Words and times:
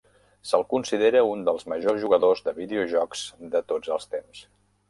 Se'l 0.51 0.63
considera 0.71 1.21
un 1.33 1.43
dels 1.49 1.69
majors 1.75 2.01
jugadors 2.05 2.43
de 2.49 2.57
videojocs 2.63 3.25
de 3.55 3.63
tots 3.75 3.97
els 3.99 4.11
temps. 4.17 4.47